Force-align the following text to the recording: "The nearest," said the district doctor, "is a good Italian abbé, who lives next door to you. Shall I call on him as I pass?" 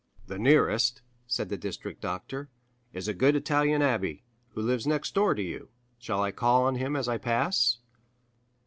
"The 0.25 0.39
nearest," 0.39 1.03
said 1.27 1.49
the 1.49 1.57
district 1.59 2.01
doctor, 2.01 2.49
"is 2.91 3.07
a 3.07 3.13
good 3.13 3.35
Italian 3.35 3.83
abbé, 3.83 4.23
who 4.55 4.61
lives 4.63 4.87
next 4.87 5.13
door 5.13 5.35
to 5.35 5.43
you. 5.43 5.69
Shall 5.99 6.23
I 6.23 6.31
call 6.31 6.63
on 6.63 6.73
him 6.73 6.95
as 6.95 7.07
I 7.07 7.19
pass?" 7.19 7.77